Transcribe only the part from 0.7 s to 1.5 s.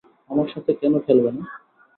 কেন খেলবে না?